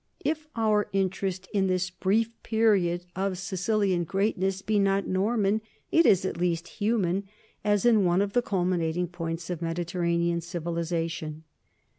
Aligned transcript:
If 0.25 0.47
our 0.55 0.89
interest 0.93 1.47
in 1.53 1.67
this 1.67 1.91
brief 1.91 2.31
period 2.41 3.05
of 3.15 3.37
Sicilian 3.37 4.03
greatness 4.03 4.63
be 4.63 4.79
not 4.79 5.05
Norman, 5.05 5.61
it 5.91 6.07
is 6.07 6.25
at 6.25 6.37
least 6.37 6.67
human, 6.69 7.27
as 7.63 7.85
in 7.85 8.03
one 8.03 8.23
of 8.23 8.33
the 8.33 8.41
culminating 8.41 9.07
points 9.07 9.51
of 9.51 9.61
Mediterranean 9.61 10.41
civilization. 10.41 11.43